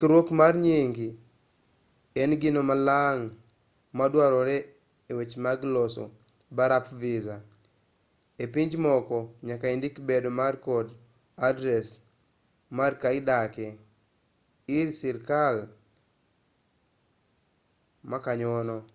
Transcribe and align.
ndikruok 0.01 0.29
mar 0.39 0.53
nying 0.65 0.97
en 2.21 2.31
gino 2.41 2.61
malang' 2.69 3.25
maduarore 3.97 4.57
e 5.09 5.11
weche 5.17 5.37
mag 5.45 5.59
loso 5.75 6.03
barup 6.57 6.85
visa 6.99 7.35
ei 8.41 8.47
pinje 8.53 8.77
moko 8.85 9.17
nyaka 9.47 9.65
indik 9.75 9.95
bedo 10.07 10.29
mari 10.39 10.57
kod 10.65 10.87
adres 11.47 11.87
mar 12.77 12.91
kama 13.01 13.15
idake 13.19 13.67
ir 14.77 14.87
sirkal 15.01 15.57
ma 18.09 18.17
kanyono 18.25 18.77